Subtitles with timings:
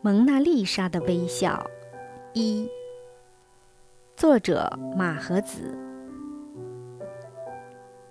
[0.00, 1.66] 蒙娜丽莎的微笑》
[2.32, 2.68] 一，
[4.16, 5.76] 作者马和子，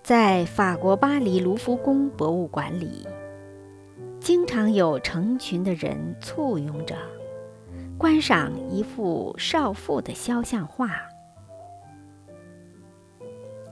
[0.03, 3.07] 在法国巴黎卢浮宫博物馆里，
[4.19, 6.97] 经常有成群的人簇拥着
[7.97, 10.91] 观赏一幅少妇的肖像画。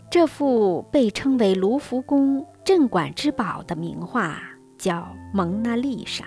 [0.10, 4.42] 这幅被称为卢浮宫镇馆之宝的名画
[4.78, 5.00] 叫
[5.34, 6.24] 《蒙娜丽莎》。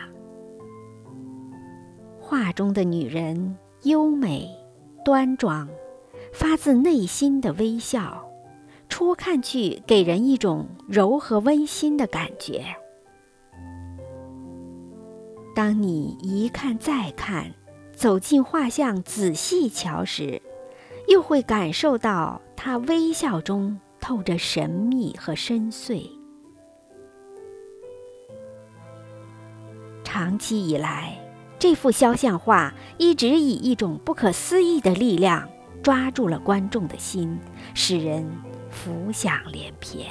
[2.29, 4.55] 画中的女人优美、
[5.03, 5.67] 端庄，
[6.31, 8.23] 发自内心的微笑，
[8.86, 12.63] 初看去给人一种柔和温馨的感觉。
[15.57, 17.50] 当你一看再看，
[17.96, 20.43] 走进画像仔细瞧时，
[21.08, 26.07] 又会感受到她微笑中透着神秘和深邃。
[30.05, 31.25] 长期以来。
[31.58, 35.48] 这幅肖像画一直以一种不可思议的力量
[35.83, 37.36] 抓住了观众的心，
[37.74, 38.30] 使人
[38.70, 40.06] 浮想联翩。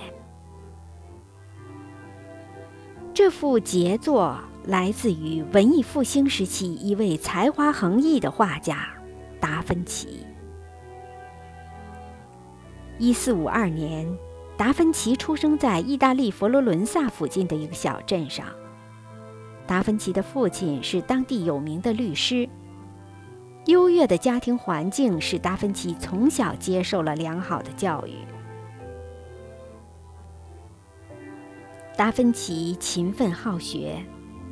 [3.14, 8.88] 这幅杰作来自于文艺复兴时期一位才华横溢的画家
[9.40, 10.26] 达芬奇。
[13.00, 14.06] 一四五二年，
[14.58, 18.46] 达芬奇出生在意大利佛罗伦萨附近的一个小镇上。
[19.68, 22.48] 达芬奇的父亲是当地有名的律师。
[23.66, 28.14] 优越的家庭环境使达芬奇从小接受了良好的教育。
[31.98, 34.02] 达芬奇勤奋好学，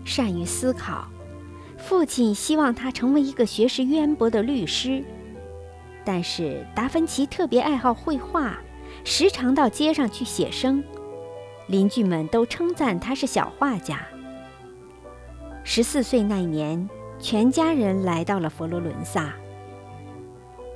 [0.04, 1.08] 善于思考。
[1.78, 5.04] 父亲希望他成为一个学识渊博的律师，
[6.04, 8.58] 但是达芬奇特别爱好绘画，
[9.04, 10.84] 时常到街上去写生。
[11.68, 14.06] 邻居们都称赞他是小画家。
[15.68, 16.88] 十四岁那年，
[17.20, 19.34] 全家人来到了佛罗伦萨。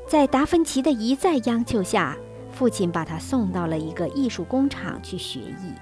[0.07, 2.17] 在达芬奇的一再央求下，
[2.51, 5.73] 父亲把他送到了一个艺术工厂去学艺。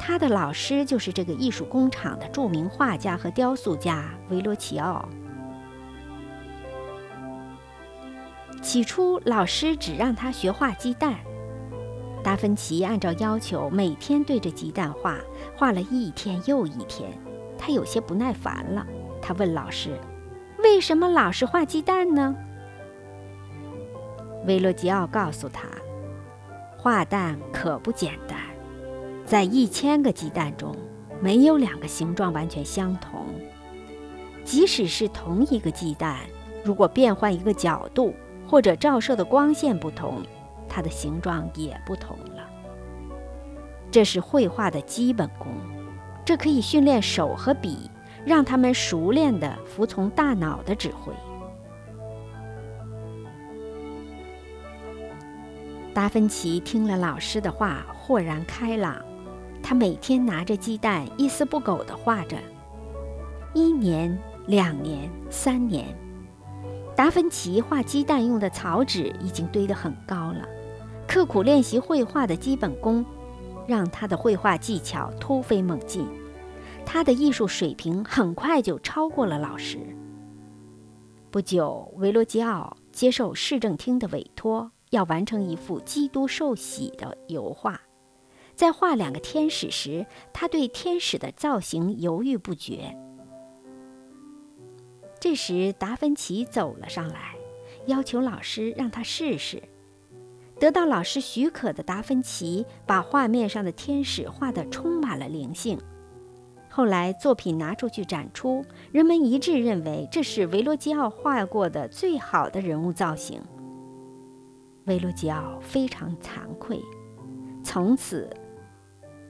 [0.00, 5.08] 他的老师就是这个艺术工厂的著名画家和雕塑家维罗齐奥。
[8.60, 11.14] 起初，老师只让他学画鸡蛋。
[12.24, 15.16] 达芬奇按照要求，每天对着鸡蛋画，
[15.56, 17.16] 画了一天又一天。
[17.58, 18.86] 他有些不耐烦了，
[19.20, 19.98] 他问老师
[20.62, 22.36] ：“为什么老是画鸡蛋呢？”
[24.46, 25.66] 维罗吉奥告诉他
[26.78, 28.38] ：“画蛋可不简单，
[29.24, 30.76] 在一千个鸡蛋中，
[31.20, 33.26] 没有两个形状完全相同。
[34.44, 36.18] 即使是同一个鸡蛋，
[36.62, 38.14] 如果变换一个角度
[38.46, 40.22] 或者照射的光线不同，
[40.68, 42.48] 它的形状也不同了。
[43.90, 45.48] 这是绘画的基本功。”
[46.26, 47.88] 这可以训练手和笔，
[48.24, 51.12] 让他们熟练地服从大脑的指挥。
[55.94, 59.00] 达芬奇听了老师的话，豁然开朗。
[59.62, 62.36] 他每天拿着鸡蛋，一丝不苟地画着。
[63.54, 65.96] 一年、两年、三年，
[66.96, 70.44] 达芬奇画鸡蛋用的草纸已经堆得很高了。
[71.06, 73.06] 刻苦练习绘画的基本功。
[73.66, 76.06] 让他的绘画技巧突飞猛进，
[76.84, 79.78] 他的艺术水平很快就超过了老师。
[81.30, 87.80] 不久，维罗基奥接受市政厅的委托，要完成一幅基督受洗的油画。
[88.54, 92.96] 在画两个天使时，他对天使的造型犹豫不决。
[95.20, 97.34] 这时，达芬奇走了上来，
[97.86, 99.62] 要求老师让他试试。
[100.58, 105.78] 得到老师许可的达芬奇，把画面上的天使画得充满了灵性。
[106.68, 113.40] 后来作品拿出去展出，人们一致认为这是维罗基奥画过的最好的人物造型。
[114.84, 116.80] 维罗基奥非常惭愧，
[117.64, 118.30] 从此，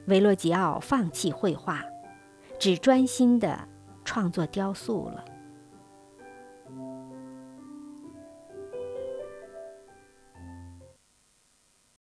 [0.06, 1.82] 维罗基奥放弃绘画，
[2.58, 3.58] 只专心地
[4.04, 5.24] 创作雕塑了。